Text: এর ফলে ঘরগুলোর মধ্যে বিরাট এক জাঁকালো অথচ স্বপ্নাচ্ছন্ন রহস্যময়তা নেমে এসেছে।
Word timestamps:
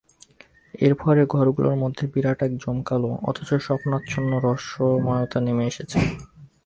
এর 0.79 0.93
ফলে 0.95 1.21
ঘরগুলোর 1.25 1.75
মধ্যে 1.75 2.03
বিরাট 2.07 2.39
এক 2.43 2.51
জাঁকালো 2.57 3.09
অথচ 3.29 3.49
স্বপ্নাচ্ছন্ন 3.65 4.31
রহস্যময়তা 4.37 5.39
নেমে 5.41 5.63
এসেছে। 5.67 5.97